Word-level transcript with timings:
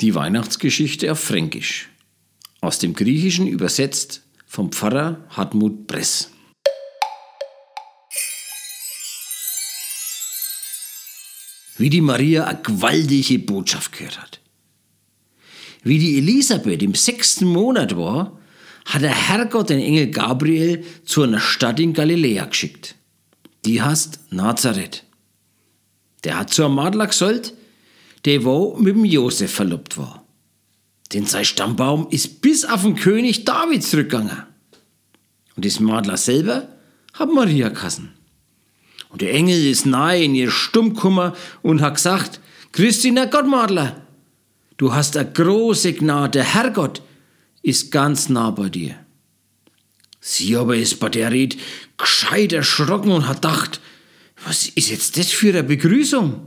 Die 0.00 0.14
Weihnachtsgeschichte 0.14 1.12
auf 1.12 1.20
Fränkisch. 1.20 1.90
Aus 2.62 2.78
dem 2.78 2.94
Griechischen 2.94 3.46
übersetzt 3.46 4.22
vom 4.46 4.72
Pfarrer 4.72 5.26
Hartmut 5.28 5.86
Bress. 5.86 6.30
Wie 11.76 11.90
die 11.90 12.00
Maria 12.00 12.44
eine 12.44 12.62
gewaltige 12.62 13.38
Botschaft 13.40 13.92
gehört 13.92 14.20
hat. 14.20 14.40
Wie 15.82 15.98
die 15.98 16.16
Elisabeth 16.16 16.82
im 16.82 16.94
sechsten 16.94 17.46
Monat 17.46 17.94
war, 17.94 18.38
hat 18.86 19.02
der 19.02 19.14
Herrgott 19.14 19.68
den 19.68 19.80
Engel 19.80 20.10
Gabriel 20.10 20.82
zu 21.04 21.22
einer 21.22 21.40
Stadt 21.40 21.78
in 21.78 21.92
Galiläa 21.92 22.46
geschickt. 22.46 22.94
Die 23.66 23.82
heißt 23.82 24.20
Nazareth. 24.30 25.04
Der 26.24 26.38
hat 26.38 26.50
zur 26.50 26.70
Madler 26.70 27.06
gesollt, 27.06 27.54
der 28.24 28.44
wo 28.44 28.76
mit 28.76 28.94
dem 28.94 29.04
Josef 29.04 29.52
verlobt 29.52 29.96
war. 29.98 30.24
Denn 31.12 31.26
sein 31.26 31.44
Stammbaum 31.44 32.06
ist 32.10 32.40
bis 32.40 32.64
auf 32.64 32.82
den 32.82 32.94
König 32.94 33.44
David 33.44 33.82
zurückgegangen. 33.82 34.44
Und 35.56 35.64
das 35.64 35.80
Madler 35.80 36.16
selber 36.16 36.68
hat 37.14 37.32
Maria 37.32 37.70
kassen. 37.70 38.12
Und 39.08 39.22
der 39.22 39.34
Engel 39.34 39.66
ist 39.66 39.86
nahe 39.86 40.22
in 40.22 40.34
ihr 40.34 40.50
Stummkummer 40.50 41.34
und 41.62 41.80
hat 41.80 41.96
gesagt, 41.96 42.40
Christina 42.72 43.24
Gottmadler, 43.24 44.00
du 44.76 44.94
hast 44.94 45.16
eine 45.16 45.32
große 45.32 45.94
Gnade, 45.94 46.44
Herrgott 46.44 47.02
ist 47.62 47.90
ganz 47.90 48.28
nah 48.28 48.50
bei 48.50 48.68
dir. 48.68 48.94
Sie 50.20 50.56
aber 50.56 50.76
ist 50.76 51.00
bei 51.00 51.08
der 51.08 51.32
Red 51.32 51.56
gescheit 51.96 52.52
erschrocken 52.52 53.10
und 53.10 53.26
hat 53.26 53.42
gedacht, 53.42 53.80
was 54.46 54.68
ist 54.68 54.90
jetzt 54.90 55.18
das 55.18 55.30
für 55.30 55.50
eine 55.50 55.64
Begrüßung? 55.64 56.46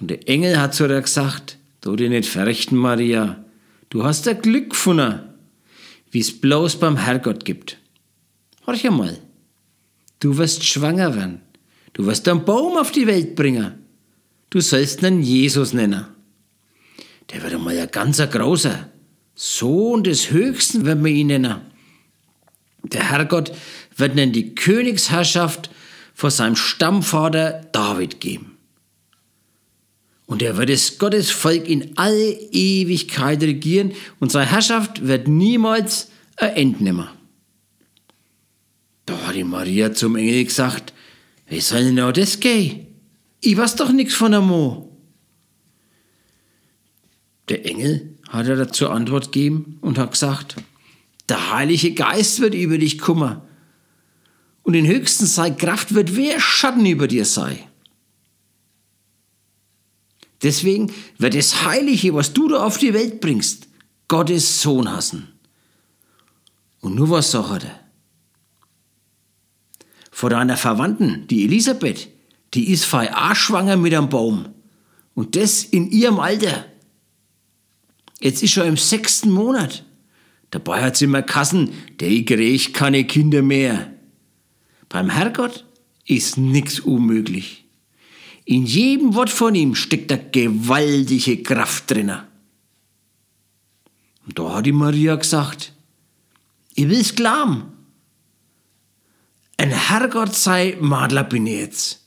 Und 0.00 0.10
der 0.10 0.28
Engel 0.28 0.58
hat 0.58 0.74
zu 0.74 0.86
ihr 0.86 1.00
gesagt, 1.00 1.58
du 1.82 1.94
dir 1.94 2.08
nicht 2.08 2.28
verrechten, 2.28 2.76
Maria, 2.76 3.44
du 3.90 4.04
hast 4.04 4.26
ein 4.26 4.40
Glück 4.40 4.70
gefunden, 4.70 5.20
wie 6.10 6.20
es 6.20 6.40
bloß 6.40 6.76
beim 6.76 6.96
Herrgott 6.96 7.44
gibt. 7.44 7.78
Horch 8.66 8.86
einmal, 8.86 9.18
du 10.20 10.36
wirst 10.38 10.64
schwanger 10.64 11.14
werden, 11.14 11.42
du 11.92 12.06
wirst 12.06 12.26
einen 12.28 12.44
Baum 12.44 12.78
auf 12.78 12.90
die 12.92 13.06
Welt 13.06 13.36
bringen, 13.36 13.74
du 14.48 14.60
sollst 14.60 15.02
ihn 15.02 15.22
Jesus 15.22 15.74
nennen. 15.74 16.06
Der 17.30 17.42
wird 17.42 17.54
einmal 17.54 17.78
ein 17.78 17.90
ganzer 17.90 18.26
großer, 18.26 18.88
Sohn 19.34 20.02
des 20.02 20.30
Höchsten 20.30 20.84
werden 20.84 21.04
wir 21.04 21.12
ihn 21.12 21.28
nennen. 21.28 21.60
Der 22.82 23.10
Herrgott 23.10 23.52
wird 23.96 24.12
ihnen 24.12 24.32
die 24.32 24.54
Königsherrschaft 24.54 25.70
vor 26.14 26.30
seinem 26.30 26.56
Stammvater 26.56 27.66
David 27.72 28.20
geben. 28.20 28.49
Und 30.30 30.42
er 30.42 30.56
wird 30.56 30.70
das 30.70 30.96
Gottesvolk 30.96 31.68
in 31.68 31.98
alle 31.98 32.30
Ewigkeit 32.52 33.42
regieren 33.42 33.94
und 34.20 34.30
seine 34.30 34.48
Herrschaft 34.48 35.04
wird 35.04 35.26
niemals 35.26 36.08
ein 36.36 36.54
Ende 36.54 36.84
nehmen. 36.84 37.08
Da 39.06 39.26
hat 39.26 39.34
die 39.34 39.42
Maria 39.42 39.92
zum 39.92 40.14
Engel 40.14 40.44
gesagt, 40.44 40.92
wie 41.48 41.58
soll 41.58 41.82
denn 41.82 41.98
auch 41.98 42.12
das 42.12 42.38
gehen? 42.38 42.86
Ich 43.40 43.56
weiß 43.56 43.74
doch 43.74 43.90
nichts 43.90 44.14
von 44.14 44.30
der 44.30 44.40
Mo. 44.40 44.96
Der 47.48 47.66
Engel 47.66 48.16
hat 48.28 48.46
er 48.46 48.54
dazu 48.54 48.88
Antwort 48.88 49.32
gegeben 49.32 49.78
und 49.80 49.98
hat 49.98 50.12
gesagt, 50.12 50.54
der 51.28 51.52
Heilige 51.52 51.92
Geist 51.92 52.38
wird 52.38 52.54
über 52.54 52.78
dich 52.78 53.00
kummer 53.00 53.48
und 54.62 54.74
in 54.74 54.86
höchsten 54.86 55.26
sei 55.26 55.50
Kraft 55.50 55.92
wird 55.92 56.14
wer 56.14 56.38
Schatten 56.38 56.86
über 56.86 57.08
dir 57.08 57.24
sei. 57.24 57.66
Deswegen 60.42 60.92
wird 61.18 61.34
das 61.34 61.64
Heilige, 61.64 62.14
was 62.14 62.32
du 62.32 62.48
da 62.48 62.64
auf 62.64 62.78
die 62.78 62.94
Welt 62.94 63.20
bringst, 63.20 63.68
Gottes 64.08 64.62
Sohn 64.62 64.90
hassen. 64.90 65.28
Und 66.80 66.94
nur 66.94 67.10
was 67.10 67.30
sagt 67.30 67.64
er? 67.64 67.80
Vor 70.10 70.30
deiner 70.30 70.56
Verwandten, 70.56 71.26
die 71.28 71.44
Elisabeth, 71.44 72.08
die 72.54 72.70
ist 72.70 72.84
fei 72.84 73.10
schwanger 73.34 73.76
mit 73.76 73.94
einem 73.94 74.08
Baum. 74.08 74.48
Und 75.14 75.36
das 75.36 75.62
in 75.64 75.90
ihrem 75.90 76.18
Alter. 76.18 76.64
Jetzt 78.20 78.42
ist 78.42 78.52
schon 78.52 78.66
im 78.66 78.76
sechsten 78.76 79.30
Monat. 79.30 79.84
Dabei 80.50 80.82
hat 80.82 80.96
sie 80.96 81.04
immer 81.04 81.22
Kassen, 81.22 81.70
der 82.00 82.24
kriegt 82.24 82.74
keine 82.74 83.04
Kinder 83.04 83.42
mehr. 83.42 83.92
Beim 84.88 85.10
Herrgott 85.10 85.64
ist 86.04 86.38
nichts 86.38 86.80
unmöglich. 86.80 87.64
In 88.50 88.66
jedem 88.66 89.14
Wort 89.14 89.30
von 89.30 89.54
ihm 89.54 89.76
steckt 89.76 90.10
eine 90.10 90.28
gewaltige 90.28 91.40
Kraft 91.40 91.88
drinnen. 91.88 92.22
Und 94.26 94.36
da 94.36 94.54
hat 94.54 94.66
die 94.66 94.72
Maria 94.72 95.14
gesagt, 95.14 95.72
ich 96.74 96.88
will's 96.88 97.14
glauben. 97.14 97.70
Ein 99.56 99.70
Herrgott 99.70 100.34
sei 100.34 100.76
Madler 100.80 101.22
bin 101.22 101.46
ich 101.46 101.60
jetzt. 101.60 102.00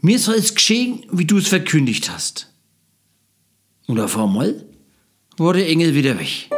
Mir 0.00 0.18
soll 0.18 0.36
es 0.36 0.54
geschehen, 0.54 1.04
wie 1.10 1.26
du 1.26 1.36
es 1.36 1.48
verkündigt 1.48 2.08
hast. 2.10 2.50
Und 3.88 4.00
auf 4.00 4.16
einmal 4.16 4.64
war 5.36 5.52
der 5.52 5.68
Engel 5.68 5.94
wieder 5.94 6.18
weg. 6.18 6.48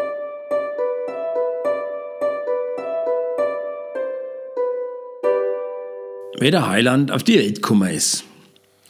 Wer 6.41 6.51
der 6.51 6.67
Heiland 6.67 7.11
auf 7.11 7.23
die 7.23 7.39
Welt 7.39 7.57
gekommen 7.57 7.91
ist. 7.91 8.25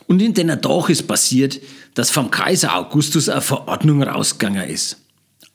Und 0.06 0.22
in 0.22 0.34
den 0.34 0.62
Tag 0.62 0.88
ist 0.88 1.08
passiert, 1.08 1.60
dass 1.94 2.12
vom 2.12 2.30
Kaiser 2.30 2.76
Augustus 2.76 3.28
eine 3.28 3.40
Verordnung 3.40 4.04
rausgegangen 4.04 4.68
ist. 4.70 4.98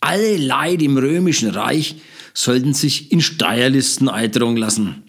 Alle 0.01 0.35
Leute 0.35 0.83
im 0.83 0.97
römischen 0.97 1.51
Reich 1.51 1.95
sollten 2.33 2.73
sich 2.73 3.13
in 3.13 3.21
Steuerlisten 3.21 4.09
eintragen 4.09 4.57
lassen. 4.57 5.03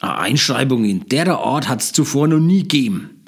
Eine 0.00 0.16
Einschreibung 0.16 0.86
in 0.86 1.06
der 1.10 1.28
Art 1.28 1.68
hat 1.68 1.82
es 1.82 1.92
zuvor 1.92 2.26
noch 2.26 2.40
nie 2.40 2.62
gegeben. 2.62 3.22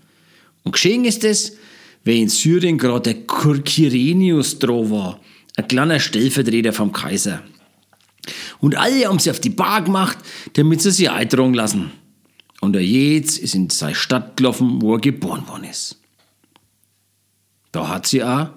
Und 0.65 0.73
geschehen 0.73 1.05
ist 1.05 1.23
es, 1.23 1.59
wer 2.03 2.15
in 2.15 2.31
Syrien 2.31 2.79
gerade 2.79 3.13
der 3.13 3.27
Kyrenius 3.27 4.59
droh 4.59 4.89
war, 4.89 5.21
ein 5.59 5.69
kleiner 5.69 6.01
Stellvertreter 6.01 6.73
vom 6.73 6.93
Kaiser. 6.93 7.43
Und 8.61 8.75
alle 8.75 9.05
haben 9.05 9.19
sie 9.19 9.31
auf 9.31 9.41
die 9.41 9.51
Bar 9.51 9.83
gemacht, 9.83 10.17
damit 10.55 10.81
sie 10.81 10.93
sich 10.93 11.11
eintragen 11.11 11.53
lassen. 11.53 11.93
Und 12.67 12.75
er 12.75 12.83
jetzt 12.83 13.39
ist 13.39 13.55
in 13.55 13.71
seine 13.71 13.95
Stadt 13.95 14.37
gelaufen, 14.37 14.83
wo 14.83 14.95
er 14.95 15.01
geboren 15.01 15.47
worden 15.47 15.71
ist. 15.71 16.01
Da 17.71 17.87
hat 17.87 18.09
sie 18.09 18.25
auch 18.25 18.49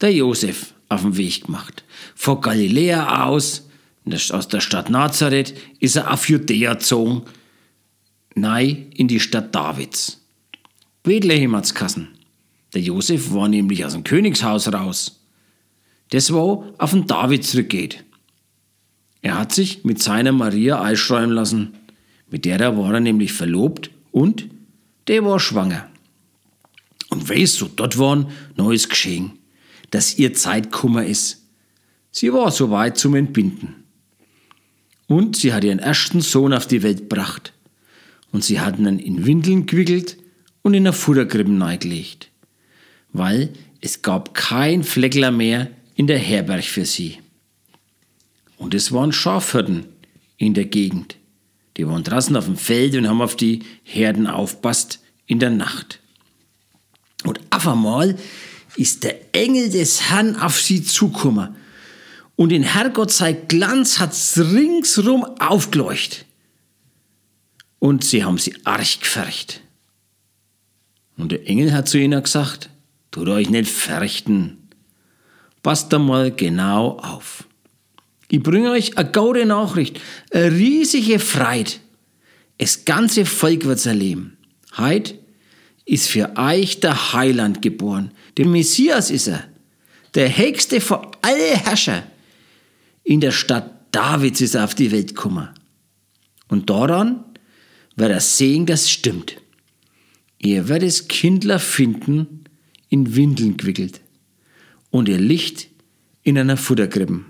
der 0.00 0.14
Josef 0.14 0.72
auf 0.88 1.02
den 1.02 1.16
Weg 1.16 1.46
gemacht. 1.46 1.82
Von 2.14 2.40
Galiläa 2.40 3.24
aus, 3.24 3.68
aus 4.30 4.46
der 4.46 4.60
Stadt 4.60 4.88
Nazareth, 4.88 5.52
ist 5.80 5.96
er 5.96 6.12
auf 6.12 6.28
Judäa 6.28 6.74
gezogen, 6.74 7.22
nein 8.36 8.86
in 8.94 9.08
die 9.08 9.18
Stadt 9.18 9.52
Davids. 9.52 10.20
Bethlehem 11.02 11.56
hat's 11.56 11.74
kassen. 11.74 12.06
Der 12.72 12.82
Josef 12.82 13.32
war 13.32 13.48
nämlich 13.48 13.84
aus 13.84 13.94
dem 13.94 14.04
Königshaus 14.04 14.72
raus. 14.72 15.24
Das 16.10 16.32
wo 16.32 16.72
auf 16.78 16.92
den 16.92 17.08
David 17.08 17.44
zurückgeht. 17.44 18.04
Er 19.22 19.36
hat 19.36 19.52
sich 19.52 19.82
mit 19.82 20.00
seiner 20.00 20.30
Maria 20.30 20.80
einschreiben 20.80 21.32
lassen. 21.32 21.79
Mit 22.30 22.44
der 22.44 22.76
war 22.76 22.94
er 22.94 23.00
nämlich 23.00 23.32
verlobt 23.32 23.90
und 24.12 24.48
der 25.08 25.24
war 25.24 25.40
schwanger. 25.40 25.88
Und 27.08 27.28
weißt 27.28 27.56
so 27.56 27.68
dort 27.68 27.98
waren, 27.98 28.28
neues 28.56 28.88
geschehen, 28.88 29.32
dass 29.90 30.18
ihr 30.18 30.32
Zeit 30.34 30.70
kummer 30.70 31.04
ist. 31.04 31.44
Sie 32.12 32.32
war 32.32 32.50
so 32.50 32.70
weit 32.70 32.98
zum 32.98 33.14
Entbinden. 33.14 33.74
Und 35.06 35.36
sie 35.36 35.52
hat 35.52 35.64
ihren 35.64 35.80
ersten 35.80 36.20
Sohn 36.20 36.52
auf 36.52 36.66
die 36.66 36.84
Welt 36.84 37.08
gebracht. 37.08 37.52
Und 38.30 38.44
sie 38.44 38.60
hatten 38.60 38.86
ihn 38.86 38.98
in 39.00 39.26
Windeln 39.26 39.66
gewickelt 39.66 40.16
und 40.62 40.74
in 40.74 40.86
eine 40.86 40.92
Futterkrippe 40.92 41.50
neigelegt 41.50 42.30
weil 43.12 43.50
es 43.80 44.02
gab 44.02 44.34
kein 44.34 44.84
Fleckler 44.84 45.30
mehr 45.30 45.70
in 45.94 46.06
der 46.06 46.18
Herberg 46.18 46.64
für 46.64 46.84
sie. 46.84 47.18
Und 48.56 48.74
es 48.74 48.92
waren 48.92 49.12
Schafhirten 49.12 49.86
in 50.36 50.54
der 50.54 50.66
Gegend. 50.66 51.16
Die 51.80 51.88
waren 51.88 52.04
draußen 52.04 52.36
auf 52.36 52.44
dem 52.44 52.58
Feld 52.58 52.94
und 52.94 53.08
haben 53.08 53.22
auf 53.22 53.36
die 53.36 53.60
Herden 53.84 54.26
aufpasst 54.26 55.00
in 55.24 55.38
der 55.38 55.48
Nacht. 55.48 56.00
Und 57.24 57.40
auf 57.48 57.66
einmal 57.66 58.18
ist 58.76 59.02
der 59.02 59.34
Engel 59.34 59.70
des 59.70 60.10
Herrn 60.10 60.36
auf 60.36 60.60
sie 60.60 60.82
zugekommen. 60.82 61.56
Und 62.36 62.52
in 62.52 62.64
Herrgott 62.64 63.10
sei 63.10 63.32
Glanz 63.32 63.98
hat's 63.98 64.36
ringsrum 64.36 65.24
aufgeleuchtet. 65.38 66.26
Und 67.78 68.04
sie 68.04 68.24
haben 68.24 68.36
sie 68.36 68.54
arg 68.64 69.00
gefärcht. 69.00 69.62
Und 71.16 71.32
der 71.32 71.48
Engel 71.48 71.72
hat 71.72 71.88
zu 71.88 71.96
ihnen 71.96 72.22
gesagt, 72.22 72.68
Tut 73.10 73.26
euch 73.28 73.48
nicht 73.48 73.70
fürchten. 73.70 74.68
Passt 75.62 75.94
einmal 75.94 76.30
genau 76.30 76.98
auf. 76.98 77.46
Ich 78.32 78.42
bringe 78.42 78.70
euch 78.70 78.96
eine 78.96 79.10
gute 79.10 79.44
Nachricht, 79.44 80.00
eine 80.30 80.52
riesige 80.52 81.18
Freude. 81.18 81.72
Das 82.58 82.84
ganze 82.84 83.26
Volk 83.26 83.64
wird's 83.64 83.86
erleben. 83.86 84.36
Heut 84.78 85.16
ist 85.84 86.08
für 86.08 86.36
euch 86.36 86.78
der 86.78 87.12
Heiland 87.12 87.60
geboren. 87.60 88.12
Der 88.36 88.46
Messias 88.46 89.10
ist 89.10 89.26
er. 89.26 89.44
Der 90.14 90.36
höchste 90.36 90.80
von 90.80 91.06
alle 91.22 91.56
Herrscher. 91.56 92.04
In 93.02 93.20
der 93.20 93.32
Stadt 93.32 93.68
Davids 93.90 94.40
ist 94.40 94.54
er 94.54 94.64
auf 94.64 94.76
die 94.76 94.92
Welt 94.92 95.16
gekommen. 95.16 95.48
Und 96.46 96.70
daran 96.70 97.24
wird 97.96 98.12
er 98.12 98.20
sehen, 98.20 98.64
das 98.66 98.88
stimmt. 98.88 99.36
Ihr 100.38 100.68
werdet 100.68 101.08
Kindler 101.08 101.58
finden, 101.58 102.44
in 102.88 103.16
Windeln 103.16 103.56
gewickelt 103.56 104.00
und 104.90 105.08
ihr 105.08 105.18
Licht 105.18 105.68
in 106.22 106.38
einer 106.38 106.56
Futterkrippe. 106.56 107.24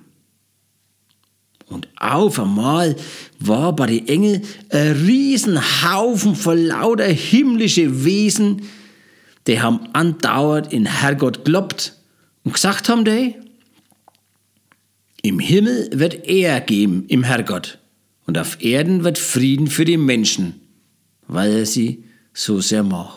Und 1.71 1.89
auf 1.97 2.39
einmal 2.39 2.97
war 3.39 3.75
bei 3.75 3.87
den 3.87 4.09
Engeln 4.09 4.43
ein 4.71 4.93
Riesenhaufen 4.93 6.35
von 6.35 6.59
lauter 6.59 7.07
himmlische 7.07 8.05
Wesen, 8.05 8.63
die 9.47 9.61
haben 9.61 9.89
andauernd 9.95 10.73
in 10.73 10.85
Herrgott 10.85 11.45
gelobt 11.45 11.95
und 12.45 12.55
gesagt 12.55 12.89
haben 12.89 13.05
die, 13.05 13.37
im 15.23 15.39
Himmel 15.39 15.91
wird 15.93 16.27
er 16.27 16.61
geben, 16.61 17.05
im 17.09 17.23
Herrgott, 17.23 17.79
und 18.27 18.37
auf 18.39 18.63
Erden 18.63 19.05
wird 19.05 19.19
Frieden 19.19 19.67
für 19.67 19.85
die 19.85 19.97
Menschen, 19.97 20.61
weil 21.27 21.53
er 21.53 21.67
sie 21.67 22.05
so 22.33 22.61
sehr 22.61 22.83
mag. 22.83 23.11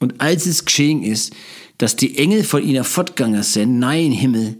Und 0.00 0.20
als 0.20 0.46
es 0.46 0.64
geschehen 0.64 1.02
ist, 1.02 1.32
dass 1.78 1.96
die 1.96 2.18
Engel 2.18 2.44
von 2.44 2.62
ihnen 2.62 2.84
fortgegangen 2.84 3.42
sind, 3.42 3.78
nein 3.78 4.12
Himmel, 4.12 4.56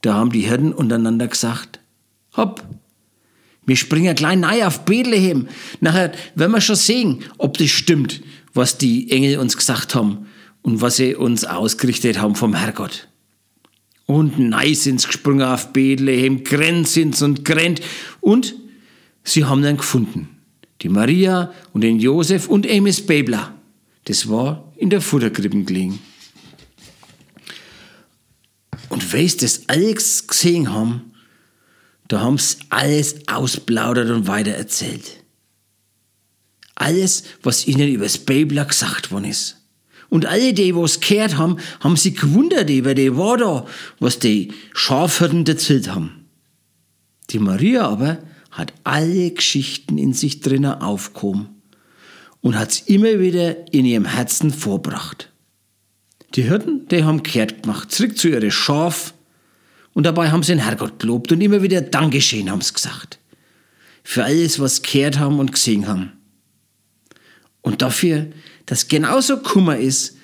da 0.00 0.14
haben 0.14 0.32
die 0.32 0.42
Hirten 0.42 0.72
untereinander 0.72 1.28
gesagt, 1.28 1.78
hopp, 2.38 2.64
wir 3.68 3.76
springen 3.76 4.14
klein 4.14 4.40
nein 4.40 4.62
auf 4.62 4.86
Bethlehem. 4.86 5.46
Nachher 5.80 6.12
werden 6.34 6.52
wir 6.52 6.60
schon 6.62 6.76
sehen, 6.76 7.24
ob 7.36 7.58
das 7.58 7.68
stimmt, 7.68 8.22
was 8.54 8.78
die 8.78 9.10
Engel 9.10 9.38
uns 9.38 9.58
gesagt 9.58 9.94
haben 9.94 10.26
und 10.62 10.80
was 10.80 10.96
sie 10.96 11.14
uns 11.14 11.44
ausgerichtet 11.44 12.18
haben 12.18 12.34
vom 12.34 12.54
Herrgott. 12.54 13.08
Und 14.06 14.38
nein 14.38 14.74
sie 14.74 14.96
gesprungen 14.96 15.42
auf 15.42 15.74
Bethlehem, 15.74 16.44
grennt 16.44 16.88
sind 16.88 17.20
und 17.20 17.44
grennt. 17.44 17.82
Und 18.22 18.54
sie 19.22 19.44
haben 19.44 19.60
dann 19.60 19.76
gefunden. 19.76 20.38
Die 20.80 20.88
Maria 20.88 21.52
und 21.74 21.82
den 21.82 22.00
Josef 22.00 22.48
und 22.48 22.66
Amos 22.66 23.02
Bebler. 23.02 23.54
Das 24.06 24.30
war 24.30 24.72
in 24.78 24.88
der 24.88 25.02
Futterkrippen 25.02 25.66
gelegen. 25.66 25.98
Und 28.88 29.12
weil 29.12 29.28
sie 29.28 29.36
das 29.36 29.68
alles 29.68 30.26
gesehen 30.26 30.72
haben, 30.72 31.12
da 32.08 32.20
haben 32.20 32.38
sie 32.38 32.56
alles 32.70 33.16
ausplaudert 33.28 34.10
und 34.10 34.26
weitererzählt. 34.26 35.24
Alles, 36.74 37.24
was 37.42 37.66
ihnen 37.66 37.88
über 37.88 38.04
das 38.04 38.18
Bibler 38.18 38.64
gesagt 38.64 39.10
worden 39.10 39.26
ist. 39.26 39.56
Und 40.08 40.24
alle, 40.24 40.54
die 40.54 40.74
was 40.74 41.00
gehört 41.00 41.36
haben, 41.36 41.58
haben 41.80 41.96
sich 41.96 42.16
gewundert 42.16 42.70
über 42.70 42.94
die 42.94 43.10
da, 43.10 43.66
was 44.00 44.18
die 44.18 44.52
Schafhirten 44.72 45.46
erzählt 45.46 45.94
haben. 45.94 46.24
Die 47.30 47.38
Maria 47.38 47.86
aber 47.86 48.18
hat 48.50 48.72
alle 48.84 49.30
Geschichten 49.32 49.98
in 49.98 50.14
sich 50.14 50.40
drinnen 50.40 50.80
aufgehoben 50.80 51.48
und 52.40 52.58
hat 52.58 52.70
es 52.70 52.80
immer 52.80 53.18
wieder 53.20 53.72
in 53.72 53.84
ihrem 53.84 54.06
Herzen 54.06 54.50
vorbracht. 54.50 55.30
Die 56.34 56.42
Hirten, 56.42 56.88
die 56.88 57.04
haben 57.04 57.22
kehrt 57.22 57.62
gemacht, 57.64 57.92
zurück 57.92 58.16
zu 58.16 58.28
ihren 58.28 58.50
Schaf 58.50 59.12
und 59.98 60.04
dabei 60.04 60.30
haben 60.30 60.44
sie 60.44 60.52
den 60.52 60.60
Herrgott 60.60 61.00
gelobt 61.00 61.32
und 61.32 61.40
immer 61.40 61.60
wieder 61.60 61.80
Dankeschön 61.80 62.48
haben 62.52 62.60
sie 62.60 62.72
gesagt. 62.72 63.18
Für 64.04 64.22
alles, 64.22 64.60
was 64.60 64.82
gehört 64.82 65.18
haben 65.18 65.40
und 65.40 65.50
gesehen 65.50 65.88
haben. 65.88 66.12
Und 67.62 67.82
dafür, 67.82 68.28
dass 68.66 68.86
genauso 68.86 69.38
Kummer 69.38 69.76
ist, 69.76 70.16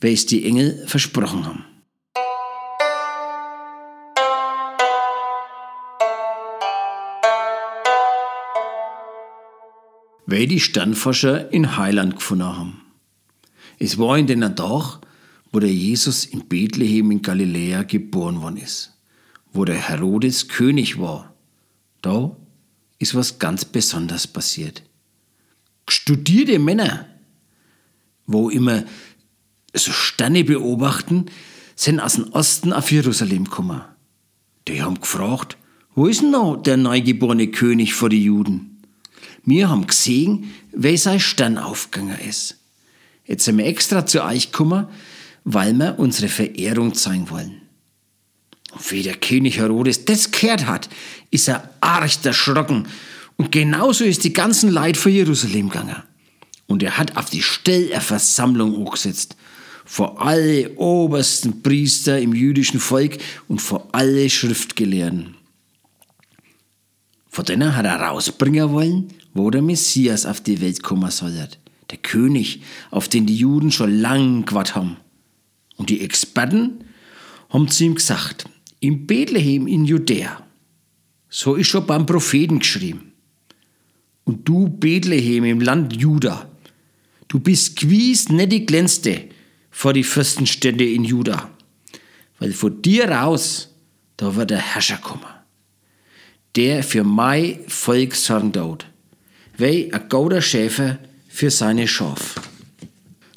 wie 0.00 0.14
es 0.14 0.24
die 0.24 0.46
Engel 0.46 0.82
versprochen 0.86 1.44
haben. 1.44 1.66
Weil 10.24 10.46
die 10.46 10.58
Sternforscher 10.58 11.52
in 11.52 11.76
Heiland 11.76 12.16
gefunden 12.16 12.46
haben. 12.46 12.80
Es 13.78 13.98
war 13.98 14.16
in 14.16 14.26
den 14.26 14.56
Tag, 14.56 15.00
wo 15.52 15.60
der 15.60 15.70
Jesus 15.70 16.24
in 16.24 16.48
Bethlehem 16.48 17.10
in 17.10 17.20
Galiläa 17.20 17.82
geboren 17.82 18.40
worden 18.40 18.56
ist, 18.56 18.94
wo 19.52 19.64
der 19.64 19.76
Herodes 19.76 20.48
König 20.48 20.98
war. 20.98 21.34
Da 22.02 22.36
ist 22.98 23.14
was 23.14 23.38
ganz 23.38 23.64
Besonderes 23.64 24.26
passiert. 24.26 24.82
Studierte 25.88 26.58
Männer, 26.58 27.06
wo 28.26 28.50
immer 28.50 28.84
so 29.74 29.92
Sterne 29.92 30.44
beobachten, 30.44 31.26
sind 31.76 32.00
aus 32.00 32.14
dem 32.14 32.32
Osten 32.32 32.72
auf 32.72 32.90
Jerusalem 32.90 33.44
gekommen. 33.44 33.82
Die 34.66 34.82
haben 34.82 35.00
gefragt, 35.00 35.56
wo 35.94 36.06
ist 36.06 36.20
denn 36.20 36.30
noch 36.30 36.56
der 36.56 36.76
neugeborene 36.76 37.48
König 37.48 37.94
vor 37.94 38.08
die 38.08 38.22
Juden? 38.22 38.82
Wir 39.44 39.70
haben 39.70 39.86
gesehen, 39.86 40.52
wer 40.72 40.98
sein 40.98 41.20
Stern 41.20 41.56
aufgegangen 41.56 42.18
ist. 42.20 42.58
Jetzt 43.24 43.44
sind 43.44 43.58
wir 43.58 43.66
extra 43.66 44.04
zu 44.06 44.22
euch 44.24 44.52
gekommen, 44.52 44.86
weil 45.44 45.72
wir 45.74 45.98
unsere 45.98 46.28
Verehrung 46.28 46.94
zeigen 46.94 47.30
wollen. 47.30 47.62
Und 48.78 48.92
wie 48.92 49.02
der 49.02 49.16
König 49.16 49.58
Herodes 49.58 50.04
das 50.04 50.30
gehört 50.30 50.66
hat, 50.66 50.88
ist 51.30 51.48
er 51.48 51.70
arg 51.80 52.24
erschrocken. 52.24 52.86
Und 53.36 53.52
genauso 53.52 54.04
ist 54.04 54.24
die 54.24 54.32
ganzen 54.32 54.70
Leid 54.70 54.96
vor 54.96 55.10
Jerusalem 55.10 55.68
gegangen. 55.68 56.02
Und 56.66 56.82
er 56.82 56.96
hat 56.96 57.16
auf 57.16 57.30
die 57.30 57.42
Stellerversammlung 57.42 58.86
angesetzt. 58.86 59.36
Vor 59.84 60.20
alle 60.20 60.76
obersten 60.76 61.62
Priester 61.62 62.20
im 62.20 62.34
jüdischen 62.34 62.78
Volk 62.78 63.18
und 63.48 63.60
vor 63.60 63.88
alle 63.92 64.28
Schriftgelehrten. 64.28 65.34
Von 67.30 67.44
denen 67.44 67.74
hat 67.74 67.86
er 67.86 68.00
rausbringen 68.00 68.70
wollen, 68.70 69.08
wo 69.34 69.50
der 69.50 69.62
Messias 69.62 70.26
auf 70.26 70.40
die 70.40 70.60
Welt 70.60 70.82
kommen 70.82 71.10
soll. 71.10 71.48
Der 71.90 71.98
König, 71.98 72.62
auf 72.90 73.08
den 73.08 73.26
die 73.26 73.36
Juden 73.36 73.72
schon 73.72 73.98
lang 73.98 74.44
gewartet 74.44 74.74
haben. 74.74 74.96
Und 75.76 75.90
die 75.90 76.02
Experten 76.02 76.84
haben 77.48 77.68
zu 77.68 77.84
ihm 77.84 77.94
gesagt, 77.94 78.44
in 78.80 79.06
Bethlehem 79.06 79.66
in 79.66 79.84
Judäa, 79.84 80.42
so 81.28 81.54
ist 81.54 81.68
schon 81.68 81.86
beim 81.86 82.06
Propheten 82.06 82.60
geschrieben. 82.60 83.12
Und 84.24 84.48
du, 84.48 84.68
Bethlehem 84.68 85.44
im 85.44 85.60
Land 85.60 85.96
Juda, 85.96 86.48
du 87.28 87.40
bist 87.40 87.76
gewiss 87.76 88.28
nicht 88.28 88.52
die 88.52 88.66
glänzte 88.66 89.24
vor 89.70 89.92
die 89.92 90.04
Fürstenstände 90.04 90.88
in 90.88 91.04
Juda, 91.04 91.50
weil 92.38 92.52
von 92.52 92.82
dir 92.82 93.10
raus, 93.10 93.74
da 94.16 94.34
wird 94.34 94.50
der 94.50 94.58
Herrscher 94.58 94.98
kommen, 94.98 95.22
der 96.56 96.82
für 96.82 97.04
mein 97.04 97.60
Volk 97.68 98.14
sorgen 98.14 98.52
dort, 98.52 98.86
wie 99.56 99.92
ein 99.92 100.08
gauder 100.08 100.42
Schäfer 100.42 100.98
für 101.28 101.50
seine 101.50 101.88
Schaf. 101.88 102.40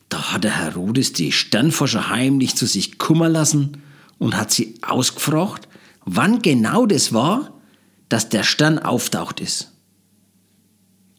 Da 0.10 0.33
hat 0.33 0.43
der 0.43 0.60
Herodes 0.60 1.13
die 1.13 1.31
Sternforscher 1.31 2.10
heimlich 2.10 2.55
zu 2.55 2.65
sich 2.65 2.98
kummer 2.98 3.29
lassen 3.29 3.81
und 4.22 4.38
hat 4.38 4.51
sie 4.51 4.75
ausgefragt, 4.84 5.68
wann 6.06 6.44
genau 6.44 6.86
das 6.86 7.12
war, 7.12 7.60
dass 8.08 8.30
der 8.30 8.44
Stern 8.44 8.78
auftaucht 8.78 9.40
ist. 9.40 9.72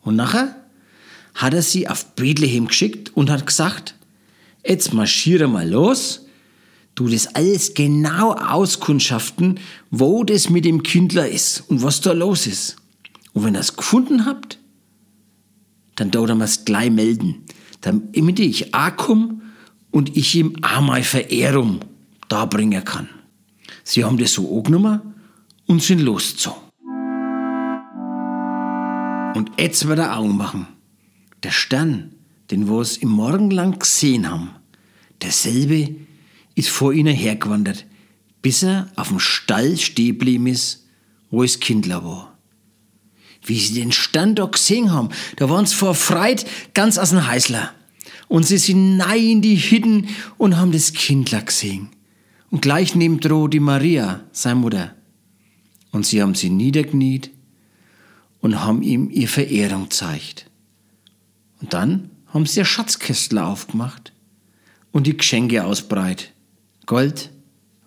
Und 0.03 0.15
nachher 0.15 0.55
hat 1.35 1.53
er 1.53 1.63
sie 1.63 1.89
auf 1.89 2.15
Bethlehem 2.15 2.69
geschickt 2.69 3.11
und 3.17 3.29
hat 3.29 3.45
gesagt, 3.45 3.97
jetzt 4.65 4.95
marschiere 4.95 5.49
mal 5.49 5.69
los, 5.69 6.27
du 6.95 7.09
das 7.09 7.35
alles 7.35 7.75
genau 7.75 8.35
auskundschaften, 8.35 9.59
wo 9.91 10.23
das 10.23 10.49
mit 10.49 10.65
dem 10.65 10.85
Kindler 10.85 11.29
ist 11.29 11.65
und 11.69 11.83
was 11.83 12.03
da 12.03 12.13
los 12.13 12.47
ist. 12.47 12.77
Und 13.33 13.45
wenn 13.45 13.57
ihr 13.57 13.61
es 13.61 13.77
gefunden 13.77 14.27
habt, 14.27 14.59
dann 15.97 16.13
dort 16.13 16.29
wir 16.29 16.45
es 16.45 16.65
gleich 16.65 16.91
melden 16.91 17.45
damit 17.83 18.39
ich 18.39 18.75
auch 18.75 18.97
komme 18.97 19.41
und 19.91 20.17
ich 20.17 20.35
ihm 20.35 20.57
auch 20.63 20.81
meine 20.81 21.05
Verehrung 21.05 21.81
darbringen 22.33 22.85
kann. 22.85 23.09
Sie 23.85 24.05
haben 24.05 24.19
das 24.19 24.33
so 24.33 24.57
angenommen 24.57 25.01
und 25.67 25.83
sind 25.83 26.01
losgezogen. 26.01 26.63
Und 29.35 29.51
jetzt 29.59 29.87
wird 29.87 29.99
er 29.99 30.17
Augen 30.17 30.37
machen. 30.37 30.67
Der 31.43 31.51
Stern, 31.51 32.15
den 32.51 32.69
wir 32.69 32.81
es 32.81 32.97
im 32.97 33.11
Morgenland 33.11 33.81
gesehen 33.81 34.31
haben, 34.31 34.51
derselbe 35.21 35.95
ist 36.55 36.69
vor 36.69 36.93
ihnen 36.93 37.15
hergewandert, 37.15 37.87
bis 38.43 38.63
er 38.63 38.89
auf 38.97 39.09
dem 39.09 39.19
Stall 39.19 39.77
stehen 39.77 40.19
geblieben 40.19 40.47
ist, 40.47 40.87
wo 41.31 41.43
es 41.43 41.61
Kindler 41.61 42.05
war 42.05 42.33
wie 43.45 43.59
sie 43.59 43.75
den 43.75 43.93
Stand 43.93 44.39
da 44.39 44.47
gesehen 44.47 44.93
haben. 44.93 45.09
Da 45.37 45.51
waren 45.51 45.67
sie 45.67 45.75
vor 45.75 45.95
Freit 45.95 46.47
ganz 46.75 46.99
aus 46.99 47.11
dem 47.11 47.27
Heißler. 47.27 47.73
Und 48.29 48.47
sie 48.47 48.59
sind 48.59 48.97
nein 48.97 49.23
in 49.23 49.43
die 49.43 49.57
Hütten 49.57 50.09
und 50.39 50.57
haben 50.57 50.73
das 50.73 50.93
Kindler 50.93 51.43
gesehen. 51.43 51.91
Und 52.53 52.61
gleich 52.61 52.95
neben 52.95 53.19
Droh 53.19 53.49
die 53.49 53.61
Maria, 53.61 54.25
seine 54.31 54.61
Mutter. 54.61 54.95
Und 55.91 56.05
sie 56.05 56.21
haben 56.21 56.35
sie 56.35 56.51
niedergeniet 56.51 57.31
und 58.43 58.63
haben 58.63 58.83
ihm 58.83 59.09
ihr 59.11 59.27
Verehrung 59.27 59.85
gezeigt. 59.85 60.51
Und 61.63 61.73
dann 61.73 62.11
haben 62.27 62.45
sie 62.45 62.61
ihr 62.61 62.67
Schatzkästler 62.67 63.47
aufgemacht 63.47 64.13
und 64.91 65.07
die 65.07 65.17
Geschenke 65.17 65.65
ausbreit. 65.65 66.35
Gold, 66.85 67.31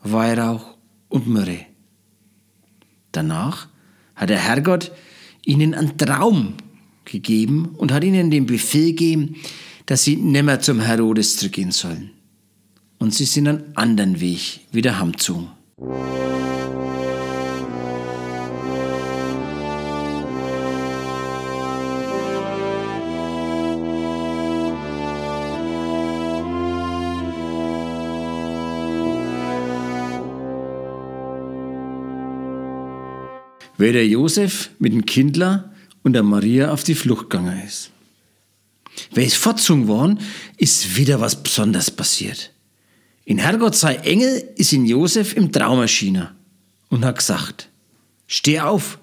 Weihrauch 0.01 0.75
und 1.09 1.27
Myrrhe. 1.27 1.67
Danach 3.11 3.67
hat 4.15 4.31
der 4.31 4.39
Herrgott 4.39 4.91
ihnen 5.45 5.75
einen 5.75 5.95
Traum 5.95 6.55
gegeben 7.05 7.75
und 7.77 7.91
hat 7.91 8.03
ihnen 8.03 8.31
den 8.31 8.47
Befehl 8.47 8.93
gegeben, 8.93 9.35
dass 9.85 10.05
sie 10.05 10.15
nimmer 10.15 10.59
zum 10.59 10.79
Herodes 10.79 11.37
zurückgehen 11.37 11.71
sollen. 11.71 12.14
Und 12.99 13.13
sie 13.13 13.25
sind 13.25 13.47
einen 13.47 13.75
anderen 13.75 14.19
Weg 14.19 14.61
wieder 14.71 14.99
heimgezogen. 14.99 15.49
Wer 33.77 33.91
der 33.91 34.07
Josef 34.07 34.69
mit 34.79 34.93
dem 34.93 35.05
Kindler 35.05 35.73
und 36.01 36.13
der 36.13 36.23
Maria 36.23 36.71
auf 36.71 36.83
die 36.83 36.95
Flucht 36.95 37.29
gegangen 37.29 37.61
ist. 37.65 37.91
Wer 39.11 39.25
ist 39.25 39.35
fortgezogen 39.35 39.87
worden, 39.87 40.19
ist 40.57 40.95
wieder 40.95 41.19
was 41.19 41.43
Besonderes 41.43 41.91
passiert. 41.91 42.54
In 43.25 43.39
Herrgott 43.39 43.75
sei 43.75 43.95
Engel 43.95 44.51
ist 44.55 44.71
in 44.71 44.85
Josef 44.85 45.35
im 45.35 45.51
Traum 45.51 45.81
erschienen 45.81 46.27
und 46.89 47.03
hat 47.03 47.17
gesagt, 47.17 47.69
steh 48.27 48.59
auf, 48.59 48.99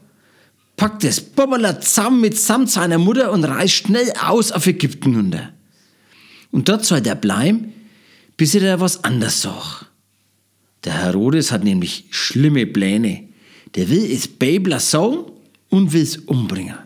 pack 0.77 1.01
das 1.01 1.21
Bobbala 1.21 1.81
zusammen 1.81 2.21
mit 2.21 2.39
samt 2.39 2.71
seiner 2.71 2.99
Mutter 2.99 3.33
und 3.33 3.45
reist 3.45 3.75
schnell 3.75 4.13
aus 4.23 4.53
auf 4.53 4.67
Ägypten 4.69 5.17
runter. 5.17 5.53
Und 6.53 6.69
dort 6.69 6.85
soll 6.85 7.01
der 7.01 7.17
bleiben, 7.17 7.73
bis 8.37 8.55
er 8.55 8.61
da 8.61 8.81
was 8.81 9.03
anderes 9.03 9.43
sagt. 9.43 9.87
Der 10.85 10.95
Herodes 10.95 11.51
hat 11.51 11.65
nämlich 11.65 12.05
schlimme 12.11 12.67
Pläne. 12.67 13.29
Der 13.75 13.89
will 13.91 14.05
es 14.05 14.29
Babler 14.29 14.79
sagen 14.79 15.25
und 15.69 15.93
will 15.93 16.03
es 16.03 16.17
umbringen. 16.17 16.77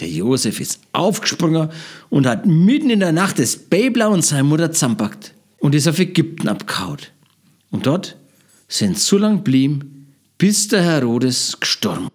Der 0.00 0.08
Josef 0.08 0.60
ist 0.60 0.80
aufgesprungen 0.92 1.68
und 2.08 2.26
hat 2.26 2.46
mitten 2.46 2.90
in 2.90 3.00
der 3.00 3.12
Nacht 3.12 3.38
das 3.38 3.56
Babler 3.56 4.10
und 4.10 4.24
seine 4.24 4.44
Mutter 4.44 4.72
zusammenpackt 4.72 5.34
und 5.60 5.74
ist 5.74 5.86
auf 5.86 5.98
Ägypten 5.98 6.48
abgehauen. 6.48 6.98
Und 7.70 7.86
dort 7.86 8.16
sind 8.66 8.98
so 8.98 9.16
lang 9.16 9.44
blieben, 9.44 10.14
bis 10.36 10.68
der 10.68 10.82
Herodes 10.82 11.58
gestorben 11.60 12.08